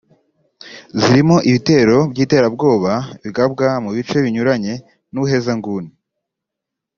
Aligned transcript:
zirimo 0.99 1.35
ibitero 1.49 1.97
by’iterabwoba 2.11 2.91
bigabwa 3.23 3.67
mu 3.83 3.89
bice 3.95 4.17
binyuranye 4.25 4.73
n’ubuhezanguni 5.11 5.91